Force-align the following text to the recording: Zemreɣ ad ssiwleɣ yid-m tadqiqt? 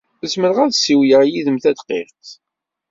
Zemreɣ 0.31 0.57
ad 0.61 0.73
ssiwleɣ 0.75 1.21
yid-m 1.27 1.57
tadqiqt? 1.63 2.27